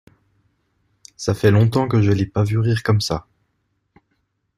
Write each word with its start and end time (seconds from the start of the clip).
Ça 1.15 1.35
fait 1.35 1.51
longtemps 1.51 1.87
que 1.87 2.01
je 2.01 2.11
l’ai 2.11 2.25
pas 2.25 2.43
vu 2.43 2.57
rire 2.57 2.81
comme 2.81 3.01
ça. 3.01 3.27